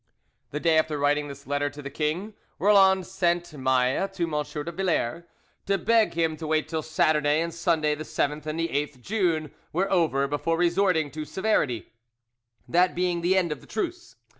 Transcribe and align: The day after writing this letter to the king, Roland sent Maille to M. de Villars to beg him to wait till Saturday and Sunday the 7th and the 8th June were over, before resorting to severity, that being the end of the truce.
The 0.49 0.59
day 0.59 0.79
after 0.79 0.97
writing 0.97 1.27
this 1.27 1.45
letter 1.45 1.69
to 1.69 1.79
the 1.79 1.91
king, 1.91 2.33
Roland 2.57 3.05
sent 3.05 3.53
Maille 3.53 4.07
to 4.07 4.23
M. 4.23 4.43
de 4.63 4.71
Villars 4.71 5.23
to 5.67 5.77
beg 5.77 6.15
him 6.15 6.35
to 6.37 6.47
wait 6.47 6.67
till 6.67 6.81
Saturday 6.81 7.39
and 7.39 7.53
Sunday 7.53 7.93
the 7.93 8.03
7th 8.03 8.47
and 8.47 8.59
the 8.59 8.69
8th 8.69 8.99
June 9.01 9.51
were 9.71 9.91
over, 9.91 10.27
before 10.27 10.57
resorting 10.57 11.11
to 11.11 11.23
severity, 11.23 11.91
that 12.67 12.95
being 12.95 13.21
the 13.21 13.37
end 13.37 13.51
of 13.51 13.61
the 13.61 13.67
truce. 13.67 14.15